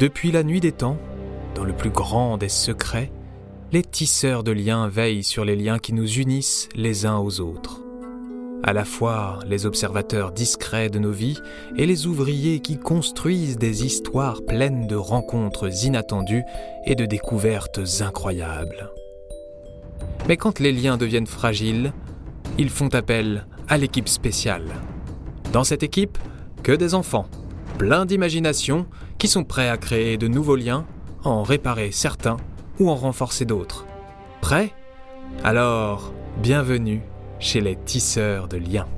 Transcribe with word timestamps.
Depuis 0.00 0.32
la 0.32 0.42
nuit 0.44 0.60
des 0.60 0.72
temps, 0.72 0.96
dans 1.54 1.62
le 1.62 1.74
plus 1.74 1.90
grand 1.90 2.38
des 2.38 2.48
secrets, 2.48 3.12
les 3.70 3.82
tisseurs 3.82 4.42
de 4.42 4.50
liens 4.50 4.88
veillent 4.88 5.22
sur 5.22 5.44
les 5.44 5.56
liens 5.56 5.78
qui 5.78 5.92
nous 5.92 6.10
unissent 6.14 6.70
les 6.74 7.04
uns 7.04 7.18
aux 7.18 7.40
autres. 7.40 7.82
À 8.62 8.72
la 8.72 8.86
fois 8.86 9.40
les 9.46 9.66
observateurs 9.66 10.32
discrets 10.32 10.88
de 10.88 10.98
nos 10.98 11.10
vies 11.12 11.38
et 11.76 11.84
les 11.84 12.06
ouvriers 12.06 12.60
qui 12.60 12.78
construisent 12.78 13.58
des 13.58 13.84
histoires 13.84 14.40
pleines 14.40 14.86
de 14.86 14.96
rencontres 14.96 15.84
inattendues 15.84 16.44
et 16.86 16.94
de 16.94 17.04
découvertes 17.04 17.80
incroyables. 18.00 18.90
Mais 20.28 20.38
quand 20.38 20.60
les 20.60 20.72
liens 20.72 20.96
deviennent 20.96 21.26
fragiles, 21.26 21.92
ils 22.56 22.70
font 22.70 22.94
appel 22.94 23.44
à 23.68 23.76
l'équipe 23.76 24.08
spéciale. 24.08 24.76
Dans 25.52 25.64
cette 25.64 25.82
équipe, 25.82 26.16
que 26.62 26.72
des 26.72 26.94
enfants, 26.94 27.26
pleins 27.76 28.06
d'imagination, 28.06 28.86
qui 29.20 29.28
sont 29.28 29.44
prêts 29.44 29.68
à 29.68 29.76
créer 29.76 30.16
de 30.16 30.28
nouveaux 30.28 30.56
liens, 30.56 30.86
en 31.24 31.42
réparer 31.42 31.92
certains 31.92 32.38
ou 32.78 32.88
en 32.88 32.96
renforcer 32.96 33.44
d'autres. 33.44 33.84
Prêts? 34.40 34.72
Alors, 35.44 36.14
bienvenue 36.38 37.02
chez 37.38 37.60
les 37.60 37.76
tisseurs 37.76 38.48
de 38.48 38.56
liens. 38.56 38.88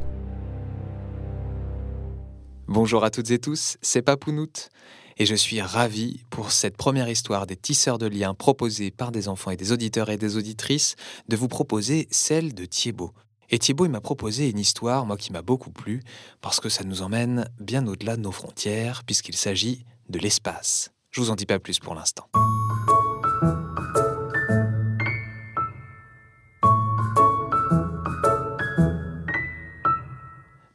Bonjour 2.68 3.02
à 3.02 3.10
toutes 3.10 3.32
et 3.32 3.40
tous, 3.40 3.78
c'est 3.82 4.02
Papounout 4.02 4.70
et 5.18 5.26
je 5.26 5.34
suis 5.34 5.60
ravi 5.60 6.22
pour 6.30 6.52
cette 6.52 6.76
première 6.76 7.08
histoire 7.08 7.48
des 7.48 7.56
tisseurs 7.56 7.98
de 7.98 8.06
liens 8.06 8.34
proposée 8.34 8.92
par 8.92 9.10
des 9.10 9.26
enfants 9.26 9.50
et 9.50 9.56
des 9.56 9.72
auditeurs 9.72 10.08
et 10.08 10.18
des 10.18 10.36
auditrices 10.36 10.94
de 11.28 11.34
vous 11.34 11.48
proposer 11.48 12.06
celle 12.12 12.54
de 12.54 12.64
Thiebaud. 12.64 13.12
Et 13.50 13.58
Thiebaud, 13.58 13.86
il 13.86 13.90
m'a 13.90 14.00
proposé 14.00 14.48
une 14.48 14.60
histoire, 14.60 15.04
moi, 15.04 15.16
qui 15.16 15.32
m'a 15.32 15.42
beaucoup 15.42 15.70
plu, 15.70 16.00
parce 16.40 16.60
que 16.60 16.68
ça 16.68 16.84
nous 16.84 17.02
emmène 17.02 17.50
bien 17.60 17.86
au-delà 17.88 18.16
de 18.16 18.22
nos 18.22 18.32
frontières, 18.32 19.02
puisqu'il 19.04 19.36
s'agit 19.36 19.84
de 20.08 20.18
l'espace. 20.18 20.90
Je 21.10 21.20
vous 21.20 21.30
en 21.30 21.34
dis 21.34 21.46
pas 21.46 21.58
plus 21.58 21.78
pour 21.78 21.94
l'instant. 21.94 22.28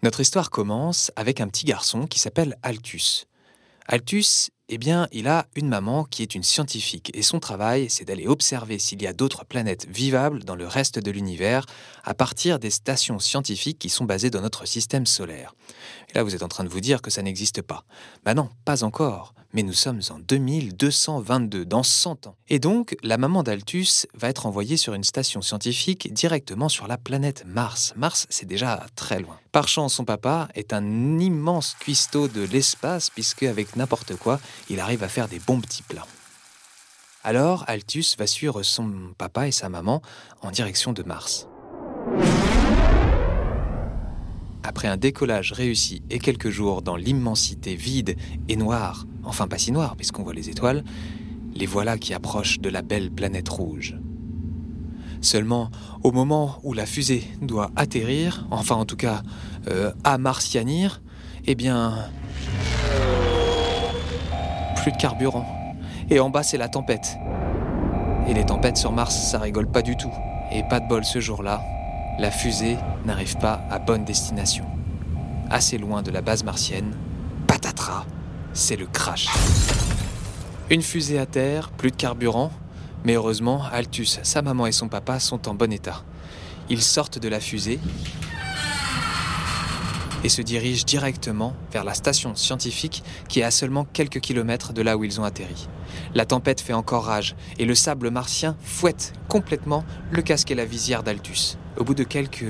Notre 0.03 0.22
histoire 0.22 0.52
commence 0.52 1.11
avec 1.16 1.42
un 1.42 1.47
petit 1.47 1.66
garçon 1.66 2.08
qui 2.08 2.19
s'appelle 2.19 2.58
Altus. 2.64 3.25
Altus, 3.88 4.52
eh 4.69 4.77
bien, 4.77 5.07
il 5.11 5.27
a 5.27 5.47
une 5.55 5.69
maman 5.69 6.03
qui 6.03 6.23
est 6.23 6.35
une 6.35 6.43
scientifique 6.43 7.11
et 7.13 7.21
son 7.21 7.39
travail, 7.39 7.89
c'est 7.89 8.03
d'aller 8.03 8.27
observer 8.27 8.79
s'il 8.79 9.01
y 9.01 9.07
a 9.07 9.13
d'autres 9.13 9.45
planètes 9.45 9.87
vivables 9.89 10.43
dans 10.43 10.55
le 10.55 10.67
reste 10.67 10.99
de 10.99 11.09
l'univers 11.11 11.65
à 12.03 12.13
partir 12.13 12.59
des 12.59 12.69
stations 12.69 13.19
scientifiques 13.19 13.79
qui 13.79 13.89
sont 13.89 14.05
basées 14.05 14.29
dans 14.29 14.41
notre 14.41 14.65
système 14.65 15.05
solaire. 15.05 15.55
Et 16.09 16.13
là, 16.15 16.23
vous 16.23 16.35
êtes 16.35 16.43
en 16.43 16.49
train 16.49 16.65
de 16.65 16.69
vous 16.69 16.81
dire 16.81 17.01
que 17.01 17.09
ça 17.09 17.21
n'existe 17.21 17.61
pas. 17.61 17.85
Ben 18.25 18.33
non, 18.33 18.49
pas 18.65 18.83
encore 18.83 19.33
mais 19.58 19.63
nous 19.63 19.73
sommes 19.73 20.02
en 20.11 20.19
2222, 20.19 21.66
dans 21.66 21.81
100 21.81 22.27
ans. 22.27 22.36
Et 22.47 22.59
donc, 22.59 22.95
la 23.02 23.17
maman 23.17 23.41
d'Altus 23.41 24.05
va 24.13 24.30
être 24.30 24.45
envoyée 24.45 24.77
sur 24.77 24.94
une 24.94 25.03
station 25.03 25.41
scientifique 25.41 26.13
directement 26.13 26.69
sur 26.69 26.86
la 26.88 27.00
planète 27.00 27.44
Mars. 27.47 27.91
Mars, 27.95 28.28
c'est 28.30 28.45
déjà 28.45 28.85
très 28.95 29.19
loin. 29.19 29.39
Par 29.52 29.67
chance, 29.67 29.95
son 29.95 30.05
papa 30.05 30.47
est 30.53 30.73
un 30.73 31.17
immense 31.17 31.75
cuistot 31.80 32.28
de 32.28 32.44
l'espace, 32.44 33.09
puisque 33.09 33.41
avec 33.41 33.75
n'importe 33.75 34.16
quoi, 34.16 34.39
il 34.69 34.80
arrive 34.80 35.02
à 35.02 35.08
faire 35.08 35.28
des 35.28 35.39
bons 35.39 35.59
petits 35.59 35.81
plats. 35.81 36.05
Alors, 37.23 37.63
Altus 37.66 38.16
va 38.16 38.28
suivre 38.28 38.61
son 38.61 39.16
papa 39.17 39.47
et 39.47 39.52
sa 39.52 39.69
maman 39.69 40.03
en 40.44 40.52
direction 40.52 40.94
de 40.94 41.02
Mars. 41.02 41.47
Après 44.67 44.89
un 44.89 44.97
décollage 44.97 45.53
réussi 45.53 46.03
et 46.09 46.19
quelques 46.19 46.49
jours 46.49 46.81
dans 46.81 46.97
l'immensité 46.97 47.77
vide 47.77 48.17
et 48.49 48.57
noire, 48.57 49.05
enfin 49.23 49.47
pas 49.47 49.57
si 49.57 49.71
noire 49.71 49.95
puisqu'on 49.95 50.23
voit 50.23 50.33
les 50.33 50.49
étoiles, 50.49 50.83
les 51.55 51.65
voilà 51.65 51.97
qui 51.97 52.13
approchent 52.13 52.59
de 52.59 52.67
la 52.67 52.81
belle 52.81 53.09
planète 53.09 53.47
rouge. 53.47 53.95
Seulement, 55.22 55.72
au 56.03 56.11
moment 56.11 56.59
où 56.63 56.73
la 56.73 56.85
fusée 56.85 57.23
doit 57.41 57.72
atterrir, 57.77 58.45
enfin 58.51 58.75
en 58.75 58.83
tout 58.83 58.97
cas 58.97 59.23
euh, 59.69 59.94
amarcianir, 60.03 61.01
eh 61.45 61.56
bien... 61.56 62.09
Plus 64.83 64.91
de 64.91 64.97
carburant. 64.97 65.45
Et 66.09 66.19
en 66.19 66.29
bas, 66.29 66.44
c'est 66.44 66.57
la 66.57 66.67
tempête. 66.67 67.16
Et 68.27 68.33
les 68.33 68.45
tempêtes 68.45 68.75
sur 68.75 68.91
Mars, 68.91 69.16
ça 69.16 69.39
rigole 69.39 69.72
pas 69.72 69.81
du 69.81 69.95
tout. 69.95 70.11
Et 70.51 70.63
pas 70.63 70.81
de 70.81 70.88
bol 70.89 71.06
ce 71.06 71.22
jour-là, 71.22 71.61
la 72.19 72.31
fusée 72.31 72.78
n'arrive 73.05 73.38
pas 73.38 73.61
à 73.69 73.79
bonne 73.79 74.03
destination. 74.03 74.66
Assez 75.50 75.78
loin 75.78 76.01
de 76.01 76.11
la 76.11 76.22
base 76.22 76.44
martienne, 76.44 76.95
patatras, 77.45 78.05
c'est 78.53 78.75
le 78.75 78.88
crash. 78.88 79.28
Une 80.69 80.81
fusée 80.81 81.19
à 81.19 81.25
terre, 81.25 81.69
plus 81.69 81.91
de 81.91 81.95
carburant, 81.95 82.51
mais 83.03 83.13
heureusement, 83.13 83.63
Altus, 83.72 84.19
sa 84.23 84.41
maman 84.41 84.67
et 84.67 84.72
son 84.72 84.89
papa 84.89 85.19
sont 85.19 85.47
en 85.47 85.53
bon 85.53 85.72
état. 85.72 86.03
Ils 86.69 86.81
sortent 86.81 87.19
de 87.19 87.29
la 87.29 87.39
fusée 87.39 87.79
et 90.23 90.29
se 90.29 90.41
dirigent 90.41 90.85
directement 90.85 91.53
vers 91.72 91.83
la 91.83 91.94
station 91.94 92.35
scientifique 92.35 93.03
qui 93.28 93.39
est 93.39 93.44
à 93.44 93.51
seulement 93.51 93.85
quelques 93.85 94.19
kilomètres 94.19 94.73
de 94.73 94.81
là 94.81 94.97
où 94.97 95.03
ils 95.03 95.19
ont 95.19 95.23
atterri. 95.23 95.67
La 96.13 96.25
tempête 96.25 96.61
fait 96.61 96.73
encore 96.73 97.05
rage 97.05 97.35
et 97.59 97.66
le 97.66 97.75
sable 97.75 98.09
martien 98.09 98.57
fouette 98.61 99.13
complètement 99.27 99.83
le 100.11 100.22
casque 100.22 100.51
et 100.51 100.56
la 100.56 100.66
visière 100.66 101.03
d'Altus. 101.03 101.57
Au 101.77 101.83
bout 101.83 101.95
de 101.95 102.03
quelques 102.03 102.45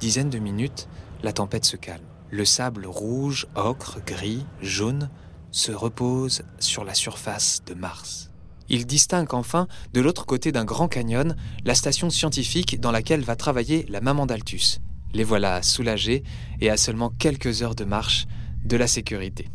dizaines 0.00 0.30
de 0.30 0.38
minutes, 0.38 0.88
la 1.22 1.32
tempête 1.32 1.64
se 1.64 1.76
calme. 1.76 2.04
Le 2.30 2.44
sable 2.44 2.86
rouge, 2.86 3.46
ocre, 3.54 3.98
gris, 4.06 4.44
jaune 4.60 5.10
se 5.50 5.72
repose 5.72 6.42
sur 6.58 6.84
la 6.84 6.94
surface 6.94 7.62
de 7.66 7.74
Mars. 7.74 8.30
Il 8.68 8.86
distingue 8.86 9.32
enfin, 9.32 9.66
de 9.94 10.00
l'autre 10.00 10.26
côté 10.26 10.52
d'un 10.52 10.66
grand 10.66 10.88
canyon, 10.88 11.36
la 11.64 11.74
station 11.74 12.10
scientifique 12.10 12.80
dans 12.80 12.90
laquelle 12.90 13.22
va 13.22 13.34
travailler 13.34 13.86
la 13.88 14.02
maman 14.02 14.26
d'Altus. 14.26 14.80
Les 15.14 15.24
voilà 15.24 15.62
soulagés 15.62 16.22
et 16.60 16.70
à 16.70 16.76
seulement 16.76 17.10
quelques 17.10 17.62
heures 17.62 17.74
de 17.74 17.84
marche 17.84 18.26
de 18.64 18.76
la 18.76 18.86
sécurité. 18.86 19.48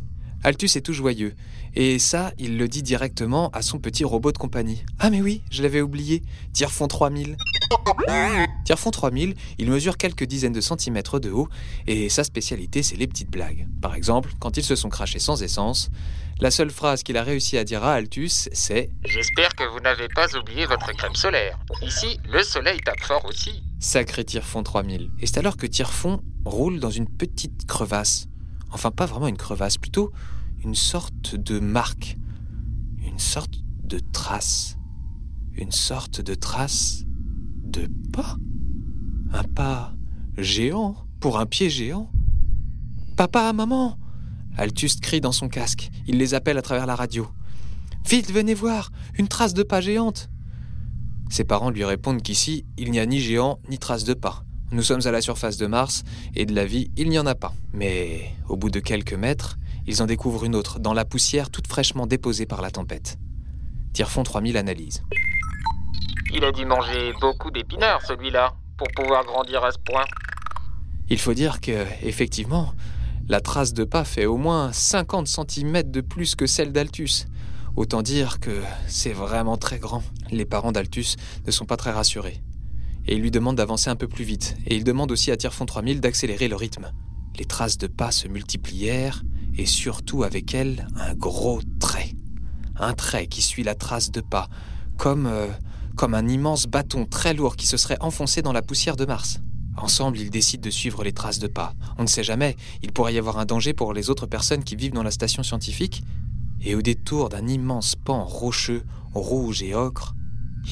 Altus 0.44 0.76
est 0.76 0.82
tout 0.82 0.94
joyeux, 0.94 1.36
et 1.74 2.00
ça, 2.00 2.34
il 2.38 2.58
le 2.58 2.68
dit 2.68 2.84
directement 2.84 3.50
à 3.52 3.62
son 3.62 3.80
petit 3.80 4.04
robot 4.04 4.34
de 4.34 4.38
compagnie. 4.38 4.84
Ah 5.00 5.10
mais 5.10 5.22
oui, 5.22 5.42
je 5.50 5.64
l'avais 5.64 5.80
oublié, 5.80 6.22
Tirefond 6.52 6.90
3000. 6.90 7.38
Tirefond 8.66 8.92
3000, 8.92 9.36
il 9.58 9.70
mesure 9.72 9.98
quelques 9.98 10.26
dizaines 10.26 10.52
de 10.52 10.60
centimètres 10.60 11.20
de 11.20 11.32
haut, 11.32 11.48
et 11.88 12.10
sa 12.10 12.26
spécialité, 12.26 12.84
c'est 12.84 12.98
les 12.98 13.08
petites 13.08 13.30
blagues. 13.30 13.68
Par 13.82 13.96
exemple, 13.96 14.32
quand 14.40 14.58
ils 14.58 14.66
se 14.66 14.76
sont 14.76 14.90
crachés 14.90 15.20
sans 15.20 15.42
essence, 15.44 15.90
la 16.42 16.52
seule 16.52 16.72
phrase 16.72 17.04
qu'il 17.04 17.16
a 17.16 17.24
réussi 17.24 17.58
à 17.58 17.64
dire 17.64 17.84
à 17.86 17.94
Altus, 17.94 18.50
c'est 18.52 18.90
J'espère 19.06 19.56
que 19.56 19.64
vous 19.64 19.80
n'avez 19.80 20.10
pas 20.10 20.36
oublié 20.36 20.66
votre 20.66 20.92
crème 20.92 21.16
solaire. 21.16 21.58
Ici, 21.82 22.20
le 22.30 22.44
soleil 22.44 22.82
tape 22.82 23.00
fort 23.00 23.24
aussi. 23.26 23.64
Sacré 23.84 24.24
Tirefond 24.24 24.64
3000. 24.64 25.12
Et 25.20 25.28
c'est 25.28 25.40
alors 25.40 25.58
que 25.58 25.68
Tirefond 25.68 26.22
roule 26.46 26.80
dans 26.80 26.90
une 26.90 27.08
petite 27.08 27.68
crevasse 27.68 28.30
Enfin, 28.72 28.92
pas 28.92 29.06
vraiment 29.06 29.28
une 29.28 29.36
crevasse, 29.36 29.78
plutôt 29.78 30.14
une 30.64 30.74
sorte 30.74 31.36
de 31.36 31.60
marque, 31.60 32.18
une 33.06 33.20
sorte 33.20 33.56
de 33.84 34.00
trace, 34.00 34.78
une 35.52 35.74
sorte 35.74 36.22
de 36.22 36.34
trace 36.34 37.04
de 37.62 37.90
pas. 38.14 38.38
Un 39.34 39.44
pas 39.44 39.94
géant 40.38 40.96
pour 41.20 41.38
un 41.38 41.46
pied 41.46 41.70
géant. 41.70 42.10
Papa, 43.18 43.52
maman 43.52 44.00
Altus 44.56 44.96
crie 45.02 45.22
dans 45.22 45.34
son 45.34 45.50
casque. 45.50 45.92
Il 46.08 46.18
les 46.18 46.34
appelle 46.34 46.58
à 46.58 46.62
travers 46.62 46.86
la 46.86 46.96
radio. 46.96 47.28
Vite, 48.10 48.32
venez 48.32 48.54
voir 48.54 48.92
Une 49.18 49.28
trace 49.28 49.54
de 49.54 49.64
pas 49.64 49.82
géante 49.82 50.30
Ses 51.34 51.46
parents 51.46 51.72
lui 51.72 51.84
répondent 51.84 52.22
qu'ici, 52.22 52.64
il 52.78 52.92
n'y 52.92 53.00
a 53.00 53.08
ni 53.08 53.20
géant 53.20 53.58
ni 53.68 53.80
trace 53.80 54.04
de 54.04 54.14
pas. 54.14 54.44
Nous 54.70 54.84
sommes 54.84 55.02
à 55.06 55.12
la 55.12 55.20
surface 55.20 55.58
de 55.58 55.66
Mars 55.66 56.04
et 56.36 56.46
de 56.46 56.54
la 56.54 56.64
vie, 56.64 56.92
il 56.96 57.10
n'y 57.10 57.18
en 57.18 57.26
a 57.26 57.34
pas. 57.34 57.54
Mais 57.74 58.36
au 58.48 58.56
bout 58.56 58.70
de 58.70 58.80
quelques 58.80 59.16
mètres, 59.16 59.58
ils 59.88 60.04
en 60.04 60.06
découvrent 60.06 60.44
une 60.44 60.54
autre, 60.54 60.80
dans 60.80 60.94
la 60.94 61.06
poussière 61.06 61.50
toute 61.50 61.66
fraîchement 61.66 62.06
déposée 62.06 62.46
par 62.46 62.62
la 62.62 62.70
tempête. 62.70 63.18
Tirefond 63.94 64.22
3000 64.22 64.58
analyse. 64.58 65.02
Il 66.32 66.46
a 66.46 66.52
dû 66.52 66.68
manger 66.68 67.14
beaucoup 67.20 67.50
d'épinards, 67.50 68.04
celui-là, 68.06 68.54
pour 68.78 68.90
pouvoir 68.96 69.26
grandir 69.26 69.66
à 69.66 69.72
ce 69.72 69.80
point. 69.80 70.06
Il 71.10 71.18
faut 71.18 71.34
dire 71.34 71.62
que, 71.62 71.84
effectivement, 72.04 72.76
la 73.28 73.42
trace 73.42 73.74
de 73.74 73.86
pas 73.86 74.04
fait 74.04 74.28
au 74.28 74.38
moins 74.38 74.72
50 74.72 75.28
cm 75.28 75.82
de 75.90 76.02
plus 76.02 76.36
que 76.36 76.46
celle 76.46 76.72
d'Altus. 76.72 77.26
Autant 77.76 78.02
dire 78.02 78.40
que 78.40 78.62
c'est 78.88 79.14
vraiment 79.14 79.58
très 79.58 79.80
grand. 79.80 80.04
Les 80.32 80.46
parents 80.46 80.72
d'Altus 80.72 81.16
ne 81.46 81.52
sont 81.52 81.66
pas 81.66 81.78
très 81.78 81.92
rassurés 81.92 82.42
et 83.06 83.16
il 83.16 83.22
lui 83.22 83.32
demande 83.32 83.58
d'avancer 83.58 83.90
un 83.90 83.96
peu 83.96 84.08
plus 84.08 84.24
vite, 84.24 84.56
et 84.66 84.76
il 84.76 84.84
demande 84.84 85.12
aussi 85.12 85.32
à 85.32 85.38
Tirefond 85.38 85.66
3000 85.66 86.00
d'accélérer 86.00 86.48
le 86.48 86.56
rythme. 86.56 86.92
Les 87.38 87.46
traces 87.46 87.78
de 87.78 87.88
pas 87.88 88.12
se 88.12 88.28
multiplièrent, 88.28 89.24
et 89.56 89.66
surtout 89.66 90.24
avec 90.24 90.54
elles 90.54 90.88
un 90.96 91.14
gros 91.14 91.62
trait. 91.80 92.14
Un 92.78 92.94
trait 92.94 93.28
qui 93.28 93.42
suit 93.42 93.64
la 93.64 93.76
trace 93.76 94.12
de 94.12 94.22
pas, 94.22 94.48
comme, 94.98 95.28
euh, 95.28 95.48
comme 95.96 96.14
un 96.14 96.28
immense 96.28 96.66
bâton 96.66 97.06
très 97.06 97.34
lourd 97.34 97.56
qui 97.56 97.68
se 97.68 97.78
serait 97.78 97.98
enfoncé 98.00 98.42
dans 98.42 98.54
la 98.54 98.62
poussière 98.62 98.96
de 98.96 99.06
Mars. 99.06 99.40
Ensemble, 99.76 100.20
ils 100.20 100.30
décident 100.30 100.62
de 100.62 100.70
suivre 100.70 101.04
les 101.04 101.14
traces 101.14 101.40
de 101.40 101.48
pas. 101.48 101.74
On 101.98 102.04
ne 102.04 102.08
sait 102.08 102.24
jamais, 102.24 102.56
il 102.84 102.92
pourrait 102.92 103.14
y 103.14 103.18
avoir 103.18 103.38
un 103.40 103.46
danger 103.46 103.74
pour 103.74 103.94
les 103.94 104.10
autres 104.10 104.28
personnes 104.28 104.64
qui 104.64 104.76
vivent 104.76 104.94
dans 104.94 105.04
la 105.04 105.12
station 105.12 105.44
scientifique. 105.44 106.04
Et 106.64 106.76
au 106.76 106.82
détour 106.82 107.30
d'un 107.30 107.48
immense 107.48 107.96
pan 107.96 108.24
rocheux, 108.24 108.84
rouge 109.14 109.62
et 109.62 109.76
ocre, 109.76 110.16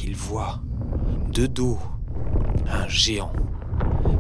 il 0.04 0.16
voit, 0.16 0.62
de 1.34 1.48
dos, 1.48 1.80
un 2.68 2.88
géant. 2.88 3.34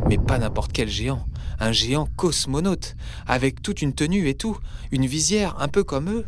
Mais 0.07 0.18
pas 0.18 0.38
n'importe 0.38 0.73
quel 0.73 0.89
géant, 0.89 1.25
un 1.59 1.71
géant 1.71 2.07
cosmonaute, 2.18 2.95
avec 3.25 3.62
toute 3.62 3.81
une 3.81 3.94
tenue 3.94 4.27
et 4.27 4.35
tout, 4.35 4.57
une 4.91 5.06
visière 5.06 5.59
un 5.62 5.68
peu 5.68 5.83
comme 5.83 6.09
eux. 6.09 6.25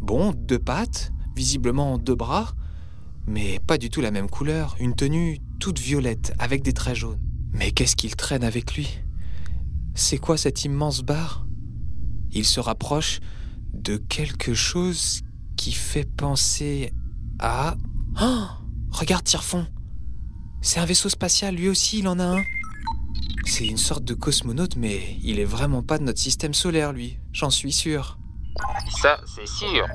Bon, 0.00 0.32
deux 0.32 0.58
pattes, 0.58 1.12
visiblement 1.34 1.98
deux 1.98 2.14
bras, 2.14 2.52
mais 3.26 3.60
pas 3.66 3.78
du 3.78 3.88
tout 3.88 4.00
la 4.00 4.10
même 4.10 4.28
couleur, 4.28 4.76
une 4.80 4.94
tenue 4.94 5.38
toute 5.58 5.78
violette 5.78 6.34
avec 6.38 6.62
des 6.62 6.72
traits 6.72 6.96
jaunes. 6.96 7.20
Mais 7.52 7.70
qu'est-ce 7.70 7.96
qu'il 7.96 8.16
traîne 8.16 8.44
avec 8.44 8.74
lui? 8.74 8.98
C'est 9.94 10.18
quoi 10.18 10.36
cette 10.36 10.64
immense 10.64 11.02
barre 11.02 11.46
Il 12.32 12.44
se 12.44 12.60
rapproche 12.60 13.20
de 13.72 13.96
quelque 13.96 14.54
chose 14.54 15.22
qui 15.56 15.72
fait 15.72 16.04
penser 16.04 16.92
à... 17.38 17.76
Oh 18.20 18.44
Regarde 18.90 19.24
Tirefond 19.24 19.66
C'est 20.60 20.80
un 20.80 20.84
vaisseau 20.84 21.08
spatial, 21.08 21.54
lui 21.54 21.68
aussi 21.68 22.00
il 22.00 22.08
en 22.08 22.18
a 22.18 22.24
un 22.24 22.42
C'est 23.44 23.66
une 23.66 23.78
sorte 23.78 24.04
de 24.04 24.14
cosmonaute, 24.14 24.76
mais 24.76 25.16
il 25.22 25.38
est 25.38 25.44
vraiment 25.44 25.82
pas 25.82 25.98
de 25.98 26.04
notre 26.04 26.20
système 26.20 26.54
solaire, 26.54 26.92
lui, 26.92 27.18
j'en 27.32 27.50
suis 27.50 27.72
sûr. 27.72 28.18
Ça, 29.00 29.18
c'est 29.26 29.48
sûr. 29.48 29.86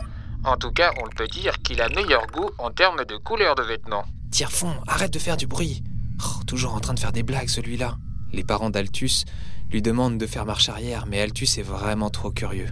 En 0.44 0.58
tout 0.58 0.72
cas, 0.72 0.92
on 1.02 1.06
le 1.06 1.16
peut 1.16 1.28
dire 1.28 1.62
qu'il 1.62 1.82
a 1.82 1.90
meilleur 1.90 2.26
goût 2.28 2.50
en 2.58 2.72
termes 2.72 3.06
de 3.06 3.18
couleur 3.18 3.56
de 3.56 3.64
vêtements. 3.64 4.06
Tire-fond, 4.32 4.74
arrête 4.88 5.14
de 5.14 5.20
faire 5.20 5.38
du 5.38 5.48
bruit. 5.48 5.84
Oh, 6.24 6.44
toujours 6.46 6.74
en 6.74 6.80
train 6.80 6.94
de 6.94 7.00
faire 7.00 7.12
des 7.12 7.24
blagues, 7.24 7.50
celui-là. 7.50 7.98
Les 8.32 8.44
parents 8.44 8.70
d'Altus 8.70 9.26
lui 9.70 9.82
demandent 9.82 10.18
de 10.18 10.28
faire 10.28 10.46
marche 10.46 10.70
arrière, 10.70 11.06
mais 11.06 11.22
Altus 11.22 11.58
est 11.58 11.64
vraiment 11.64 12.10
trop 12.10 12.32
curieux. 12.32 12.70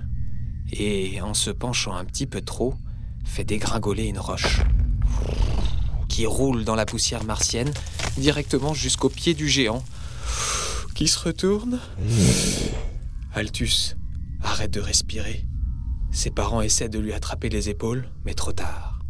Et 0.72 1.22
en 1.22 1.34
se 1.34 1.52
penchant 1.52 1.96
un 1.96 2.06
petit 2.06 2.26
peu 2.26 2.42
trop, 2.42 2.76
fait 3.24 3.44
dégringoler 3.44 4.06
une 4.06 4.20
roche 4.20 4.62
qui 6.08 6.26
roule 6.26 6.64
dans 6.64 6.76
la 6.76 6.86
poussière 6.86 7.24
martienne 7.24 7.74
directement 8.18 8.74
jusqu'au 8.74 9.10
pied 9.10 9.34
du 9.34 9.50
géant 9.50 9.84
qui 10.94 11.08
se 11.08 11.20
retourne. 11.20 11.80
Altus 13.34 13.98
arrête 14.42 14.72
de 14.72 14.80
respirer. 14.80 15.46
Ses 16.12 16.32
parents 16.32 16.62
essaient 16.62 16.88
de 16.88 17.00
lui 17.00 17.12
attraper 17.12 17.50
les 17.50 17.70
épaules, 17.70 18.08
mais 18.24 18.34
trop 18.34 18.54
tard. 18.54 19.02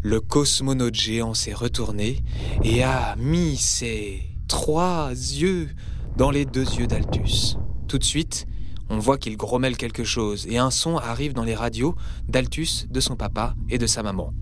Le 0.00 0.20
cosmonaute 0.20 0.94
géant 0.94 1.34
s'est 1.34 1.52
retourné 1.52 2.24
et 2.62 2.82
a 2.82 3.14
mis 3.16 3.58
ses 3.58 4.22
trois 4.48 5.10
yeux 5.10 5.68
dans 6.16 6.30
les 6.30 6.46
deux 6.46 6.64
yeux 6.64 6.86
d'Altus. 6.86 7.58
Tout 7.88 7.98
de 7.98 8.04
suite, 8.04 8.46
on 8.90 8.98
voit 8.98 9.18
qu'il 9.18 9.36
grommelle 9.36 9.76
quelque 9.76 10.04
chose 10.04 10.46
et 10.48 10.58
un 10.58 10.70
son 10.70 10.96
arrive 10.96 11.32
dans 11.32 11.44
les 11.44 11.54
radios 11.54 11.94
d'Altus, 12.28 12.86
de 12.90 13.00
son 13.00 13.16
papa 13.16 13.54
et 13.70 13.78
de 13.78 13.86
sa 13.86 14.02
maman. 14.02 14.32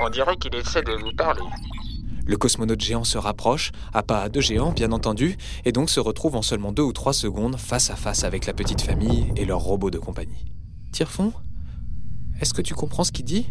On 0.00 0.10
dirait 0.10 0.36
qu'il 0.36 0.54
essaie 0.54 0.82
de 0.82 0.92
vous 0.92 1.12
parler. 1.16 1.42
Le 2.24 2.36
cosmonaute 2.36 2.80
géant 2.80 3.04
se 3.04 3.18
rapproche, 3.18 3.72
à 3.92 4.02
pas 4.02 4.28
de 4.28 4.40
géant 4.40 4.70
bien 4.70 4.92
entendu, 4.92 5.36
et 5.64 5.72
donc 5.72 5.90
se 5.90 5.98
retrouve 5.98 6.36
en 6.36 6.42
seulement 6.42 6.72
deux 6.72 6.82
ou 6.82 6.92
trois 6.92 7.12
secondes 7.12 7.56
face 7.56 7.90
à 7.90 7.96
face 7.96 8.22
avec 8.22 8.46
la 8.46 8.52
petite 8.52 8.80
famille 8.80 9.32
et 9.36 9.44
leur 9.44 9.58
robot 9.60 9.90
de 9.90 9.98
compagnie. 9.98 10.52
Tirefond 10.92 11.32
Est-ce 12.40 12.54
que 12.54 12.62
tu 12.62 12.74
comprends 12.74 13.04
ce 13.04 13.12
qu'il 13.12 13.24
dit? 13.24 13.46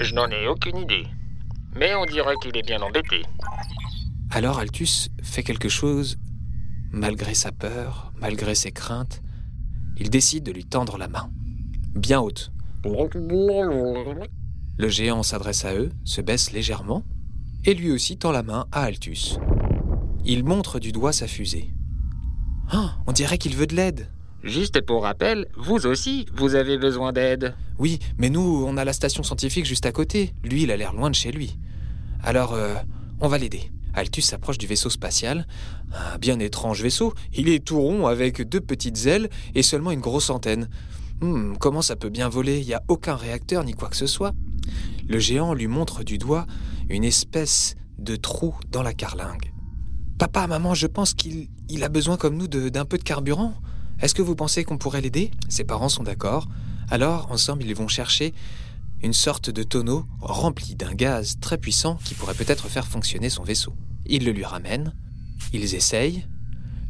Je 0.00 0.14
n'en 0.14 0.28
ai 0.28 0.46
aucune 0.46 0.76
idée. 0.76 1.06
Mais 1.74 1.94
on 1.94 2.04
dirait 2.04 2.36
qu'il 2.40 2.56
est 2.56 2.66
bien 2.66 2.80
embêté. 2.82 3.22
Alors 4.30 4.58
Altus 4.58 5.08
fait 5.22 5.42
quelque 5.42 5.68
chose, 5.68 6.18
malgré 6.90 7.34
sa 7.34 7.52
peur, 7.52 8.12
malgré 8.20 8.54
ses 8.54 8.72
craintes. 8.72 9.22
Il 9.98 10.10
décide 10.10 10.44
de 10.44 10.52
lui 10.52 10.64
tendre 10.64 10.98
la 10.98 11.08
main, 11.08 11.30
bien 11.94 12.20
haute. 12.20 12.52
Le 14.78 14.88
géant 14.88 15.22
s'adresse 15.22 15.64
à 15.64 15.74
eux, 15.74 15.90
se 16.04 16.20
baisse 16.20 16.52
légèrement, 16.52 17.02
et 17.64 17.74
lui 17.74 17.90
aussi 17.90 18.18
tend 18.18 18.32
la 18.32 18.42
main 18.42 18.66
à 18.72 18.82
Altus. 18.82 19.38
Il 20.24 20.44
montre 20.44 20.78
du 20.78 20.92
doigt 20.92 21.12
sa 21.12 21.26
fusée. 21.26 21.70
Ah, 22.70 22.96
on 23.06 23.12
dirait 23.12 23.38
qu'il 23.38 23.54
veut 23.54 23.66
de 23.66 23.74
l'aide. 23.74 24.10
Juste 24.42 24.80
pour 24.80 25.02
rappel, 25.02 25.46
vous 25.56 25.86
aussi, 25.86 26.26
vous 26.34 26.54
avez 26.54 26.78
besoin 26.78 27.12
d'aide. 27.12 27.54
Oui, 27.78 27.98
mais 28.18 28.28
nous, 28.28 28.64
on 28.66 28.76
a 28.76 28.84
la 28.84 28.92
station 28.92 29.22
scientifique 29.22 29.64
juste 29.66 29.86
à 29.86 29.92
côté. 29.92 30.34
Lui, 30.44 30.62
il 30.64 30.70
a 30.70 30.76
l'air 30.76 30.92
loin 30.92 31.10
de 31.10 31.14
chez 31.14 31.32
lui. 31.32 31.58
Alors, 32.22 32.54
euh, 32.54 32.74
on 33.20 33.28
va 33.28 33.38
l'aider. 33.38 33.72
Altus 33.96 34.26
s'approche 34.26 34.58
du 34.58 34.66
vaisseau 34.66 34.90
spatial. 34.90 35.46
Un 35.92 36.18
bien 36.18 36.38
étrange 36.38 36.82
vaisseau. 36.82 37.14
Il 37.34 37.48
est 37.48 37.64
tout 37.64 37.80
rond 37.80 38.06
avec 38.06 38.42
deux 38.42 38.60
petites 38.60 39.06
ailes 39.06 39.28
et 39.54 39.62
seulement 39.62 39.90
une 39.90 40.00
grosse 40.00 40.30
antenne. 40.30 40.68
Hmm, 41.22 41.54
comment 41.58 41.82
ça 41.82 41.96
peut 41.96 42.10
bien 42.10 42.28
voler? 42.28 42.60
Il 42.60 42.66
n'y 42.66 42.74
a 42.74 42.82
aucun 42.88 43.16
réacteur 43.16 43.64
ni 43.64 43.72
quoi 43.72 43.88
que 43.88 43.96
ce 43.96 44.06
soit. 44.06 44.32
Le 45.08 45.18
géant 45.18 45.54
lui 45.54 45.66
montre 45.66 46.04
du 46.04 46.18
doigt 46.18 46.46
une 46.88 47.04
espèce 47.04 47.74
de 47.98 48.16
trou 48.16 48.54
dans 48.70 48.82
la 48.82 48.92
carlingue. 48.92 49.52
Papa, 50.18 50.46
maman, 50.46 50.74
je 50.74 50.86
pense 50.86 51.14
qu'il 51.14 51.48
il 51.68 51.82
a 51.82 51.88
besoin 51.88 52.16
comme 52.16 52.36
nous 52.36 52.48
d'un 52.48 52.84
peu 52.84 52.98
de 52.98 53.02
carburant. 53.02 53.54
Est-ce 54.00 54.14
que 54.14 54.22
vous 54.22 54.36
pensez 54.36 54.64
qu'on 54.64 54.78
pourrait 54.78 55.00
l'aider? 55.00 55.30
Ses 55.48 55.64
parents 55.64 55.88
sont 55.88 56.02
d'accord. 56.02 56.46
Alors, 56.90 57.32
ensemble, 57.32 57.64
ils 57.64 57.74
vont 57.74 57.88
chercher 57.88 58.34
une 59.02 59.12
sorte 59.12 59.50
de 59.50 59.62
tonneau 59.62 60.06
rempli 60.20 60.74
d'un 60.74 60.94
gaz 60.94 61.38
très 61.40 61.58
puissant 61.58 61.98
qui 62.04 62.14
pourrait 62.14 62.34
peut-être 62.34 62.68
faire 62.68 62.86
fonctionner 62.86 63.30
son 63.30 63.44
vaisseau. 63.44 63.74
Ils 64.06 64.24
le 64.24 64.32
lui 64.32 64.44
ramènent, 64.44 64.94
ils 65.52 65.74
essayent. 65.74 66.26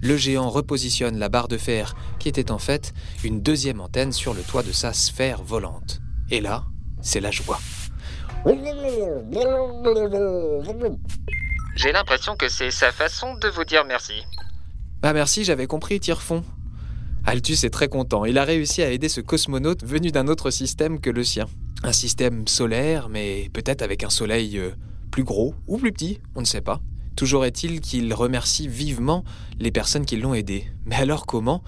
Le 0.02 0.16
géant 0.16 0.50
repositionne 0.50 1.18
la 1.18 1.28
barre 1.28 1.48
de 1.48 1.56
fer 1.56 1.96
qui 2.18 2.28
était 2.28 2.50
en 2.50 2.58
fait 2.58 2.92
une 3.24 3.40
deuxième 3.40 3.80
antenne 3.80 4.12
sur 4.12 4.34
le 4.34 4.42
toit 4.42 4.62
de 4.62 4.72
sa 4.72 4.92
sphère 4.92 5.42
volante. 5.42 6.00
Et 6.30 6.40
là, 6.40 6.64
c'est 7.00 7.20
la 7.20 7.30
joie. 7.30 7.58
J'ai 11.76 11.92
l'impression 11.92 12.36
que 12.36 12.48
c'est 12.48 12.70
sa 12.70 12.92
façon 12.92 13.34
de 13.36 13.48
vous 13.48 13.64
dire 13.64 13.84
merci. 13.84 14.22
Ah 15.02 15.12
merci, 15.12 15.44
j'avais 15.44 15.66
compris, 15.66 16.00
Tirefond. 16.00 16.44
Altus 17.24 17.64
est 17.64 17.70
très 17.70 17.88
content. 17.88 18.24
Il 18.24 18.38
a 18.38 18.44
réussi 18.44 18.82
à 18.82 18.90
aider 18.90 19.08
ce 19.08 19.20
cosmonaute 19.20 19.84
venu 19.84 20.10
d'un 20.10 20.28
autre 20.28 20.50
système 20.50 21.00
que 21.00 21.10
le 21.10 21.24
sien. 21.24 21.46
Un 21.82 21.92
système 21.92 22.48
solaire, 22.48 23.08
mais 23.08 23.50
peut-être 23.52 23.82
avec 23.82 24.02
un 24.02 24.10
soleil 24.10 24.58
euh, 24.58 24.70
plus 25.10 25.24
gros 25.24 25.54
ou 25.66 25.78
plus 25.78 25.92
petit, 25.92 26.20
on 26.34 26.40
ne 26.40 26.46
sait 26.46 26.60
pas. 26.60 26.80
Toujours 27.16 27.44
est-il 27.44 27.80
qu'il 27.80 28.12
remercie 28.12 28.68
vivement 28.68 29.24
les 29.58 29.70
personnes 29.70 30.04
qui 30.04 30.16
l'ont 30.16 30.34
aidé. 30.34 30.66
Mais 30.84 30.96
alors 30.96 31.26
comment? 31.26 31.62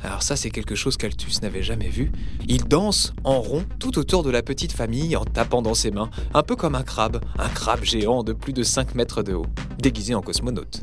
Alors 0.00 0.22
ça 0.22 0.36
c'est 0.36 0.50
quelque 0.50 0.74
chose 0.74 0.96
qu'Altus 0.96 1.40
n'avait 1.40 1.62
jamais 1.62 1.88
vu. 1.88 2.12
Il 2.46 2.64
danse 2.64 3.14
en 3.24 3.40
rond 3.40 3.64
tout 3.78 3.98
autour 3.98 4.22
de 4.22 4.30
la 4.30 4.42
petite 4.42 4.72
famille 4.72 5.16
en 5.16 5.24
tapant 5.24 5.62
dans 5.62 5.74
ses 5.74 5.90
mains, 5.90 6.10
un 6.34 6.42
peu 6.42 6.56
comme 6.56 6.74
un 6.74 6.82
crabe, 6.82 7.24
un 7.38 7.48
crabe 7.48 7.82
géant 7.84 8.22
de 8.22 8.32
plus 8.32 8.52
de 8.52 8.62
5 8.62 8.94
mètres 8.94 9.22
de 9.22 9.34
haut, 9.34 9.46
déguisé 9.78 10.14
en 10.14 10.20
cosmonaute. 10.20 10.82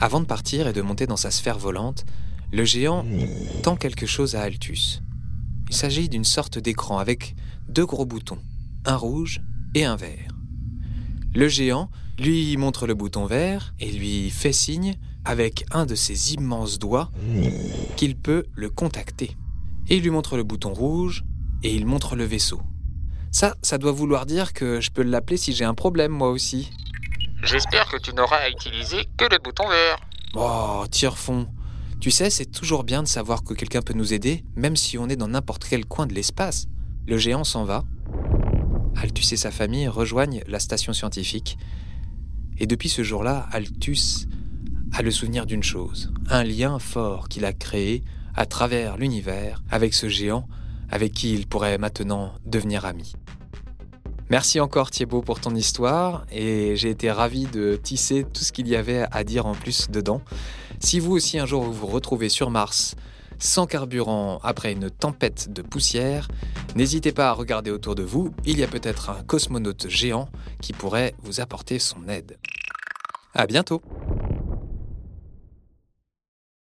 Avant 0.00 0.20
de 0.20 0.26
partir 0.26 0.66
et 0.66 0.72
de 0.72 0.80
monter 0.80 1.06
dans 1.06 1.16
sa 1.16 1.30
sphère 1.30 1.58
volante, 1.58 2.04
le 2.52 2.64
géant 2.64 3.04
tend 3.62 3.76
quelque 3.76 4.06
chose 4.06 4.34
à 4.34 4.42
Altus. 4.42 5.02
Il 5.72 5.76
s'agit 5.76 6.10
d'une 6.10 6.26
sorte 6.26 6.58
d'écran 6.58 6.98
avec 6.98 7.34
deux 7.66 7.86
gros 7.86 8.04
boutons, 8.04 8.36
un 8.84 8.94
rouge 8.94 9.40
et 9.74 9.86
un 9.86 9.96
vert. 9.96 10.28
Le 11.34 11.48
géant 11.48 11.88
lui 12.18 12.54
montre 12.58 12.86
le 12.86 12.92
bouton 12.92 13.24
vert 13.24 13.72
et 13.80 13.90
lui 13.90 14.28
fait 14.28 14.52
signe 14.52 14.96
avec 15.24 15.64
un 15.70 15.86
de 15.86 15.94
ses 15.94 16.34
immenses 16.34 16.78
doigts 16.78 17.10
qu'il 17.96 18.16
peut 18.16 18.44
le 18.52 18.68
contacter. 18.68 19.34
Et 19.88 19.96
il 19.96 20.02
lui 20.02 20.10
montre 20.10 20.36
le 20.36 20.42
bouton 20.42 20.74
rouge 20.74 21.24
et 21.62 21.74
il 21.74 21.86
montre 21.86 22.16
le 22.16 22.24
vaisseau. 22.24 22.60
Ça, 23.30 23.56
ça 23.62 23.78
doit 23.78 23.92
vouloir 23.92 24.26
dire 24.26 24.52
que 24.52 24.78
je 24.82 24.90
peux 24.90 25.02
l'appeler 25.02 25.38
si 25.38 25.54
j'ai 25.54 25.64
un 25.64 25.74
problème 25.74 26.12
moi 26.12 26.28
aussi. 26.28 26.70
J'espère 27.44 27.88
que 27.88 27.96
tu 27.96 28.12
n'auras 28.12 28.36
à 28.36 28.50
utiliser 28.50 29.08
que 29.16 29.24
le 29.24 29.38
bouton 29.42 29.66
vert. 29.66 29.96
Oh, 30.34 30.84
tire-fond. 30.90 31.48
Tu 32.02 32.10
sais, 32.10 32.30
c'est 32.30 32.46
toujours 32.46 32.82
bien 32.82 33.04
de 33.04 33.06
savoir 33.06 33.44
que 33.44 33.54
quelqu'un 33.54 33.80
peut 33.80 33.92
nous 33.92 34.12
aider, 34.12 34.42
même 34.56 34.74
si 34.74 34.98
on 34.98 35.08
est 35.08 35.14
dans 35.14 35.28
n'importe 35.28 35.64
quel 35.70 35.86
coin 35.86 36.04
de 36.04 36.12
l'espace. 36.12 36.66
Le 37.06 37.16
géant 37.16 37.44
s'en 37.44 37.62
va. 37.62 37.84
Altus 38.96 39.32
et 39.32 39.36
sa 39.36 39.52
famille 39.52 39.86
rejoignent 39.86 40.42
la 40.48 40.58
station 40.58 40.92
scientifique. 40.92 41.58
Et 42.58 42.66
depuis 42.66 42.88
ce 42.88 43.04
jour-là, 43.04 43.46
Altus 43.52 44.26
a 44.92 45.02
le 45.02 45.12
souvenir 45.12 45.46
d'une 45.46 45.62
chose, 45.62 46.12
un 46.28 46.42
lien 46.42 46.80
fort 46.80 47.28
qu'il 47.28 47.44
a 47.44 47.52
créé 47.52 48.02
à 48.34 48.46
travers 48.46 48.96
l'univers 48.96 49.62
avec 49.70 49.94
ce 49.94 50.08
géant 50.08 50.48
avec 50.90 51.12
qui 51.12 51.32
il 51.32 51.46
pourrait 51.46 51.78
maintenant 51.78 52.32
devenir 52.44 52.84
ami. 52.84 53.12
Merci 54.28 54.58
encore 54.58 54.90
Thibaut 54.90 55.22
pour 55.22 55.38
ton 55.38 55.54
histoire 55.54 56.26
et 56.32 56.74
j'ai 56.74 56.90
été 56.90 57.12
ravi 57.12 57.46
de 57.46 57.78
tisser 57.80 58.24
tout 58.24 58.42
ce 58.42 58.50
qu'il 58.50 58.66
y 58.66 58.74
avait 58.74 59.04
à 59.12 59.22
dire 59.22 59.46
en 59.46 59.54
plus 59.54 59.88
dedans. 59.88 60.20
Si 60.82 60.98
vous 60.98 61.12
aussi 61.12 61.38
un 61.38 61.46
jour 61.46 61.62
vous 61.62 61.72
vous 61.72 61.86
retrouvez 61.86 62.28
sur 62.28 62.50
Mars 62.50 62.96
sans 63.38 63.66
carburant 63.66 64.40
après 64.42 64.72
une 64.72 64.90
tempête 64.90 65.52
de 65.52 65.62
poussière, 65.62 66.28
n'hésitez 66.74 67.12
pas 67.12 67.28
à 67.28 67.32
regarder 67.32 67.70
autour 67.70 67.94
de 67.94 68.02
vous, 68.02 68.34
il 68.44 68.58
y 68.58 68.64
a 68.64 68.68
peut-être 68.68 69.10
un 69.10 69.22
cosmonaute 69.22 69.88
géant 69.88 70.28
qui 70.60 70.72
pourrait 70.72 71.14
vous 71.22 71.40
apporter 71.40 71.78
son 71.78 72.08
aide. 72.08 72.36
À 73.32 73.46
bientôt 73.46 73.80